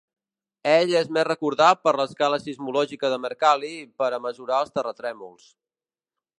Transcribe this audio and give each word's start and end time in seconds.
Ell 0.69 0.93
és 1.01 1.11
més 1.17 1.25
recordat 1.27 1.83
per 1.89 1.93
l'escala 2.01 2.39
sismològica 2.45 3.13
de 3.15 3.21
Mercalli 3.27 3.71
per 4.03 4.11
a 4.17 4.21
mesurar 4.27 4.63
els 4.65 4.77
terratrèmols. 4.79 5.49